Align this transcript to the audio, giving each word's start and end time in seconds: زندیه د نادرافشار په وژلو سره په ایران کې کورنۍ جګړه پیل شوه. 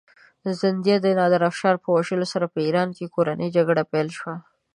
زندیه 0.61 0.95
د 1.01 1.07
نادرافشار 1.19 1.75
په 1.83 1.87
وژلو 1.95 2.25
سره 2.33 2.45
په 2.53 2.59
ایران 2.65 2.89
کې 2.97 3.11
کورنۍ 3.15 3.47
جګړه 3.57 3.83
پیل 3.91 4.07
شوه. 4.17 4.35